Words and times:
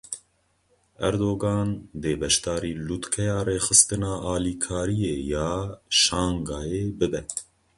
Erdogan 1.07 1.69
dê 2.01 2.13
beşdarî 2.21 2.73
Lûtkeya 2.87 3.39
Rêxistina 3.47 4.13
Alîkariyê 4.33 5.15
ya 5.33 5.49
Şangayê 6.03 6.85
bibe. 6.99 7.21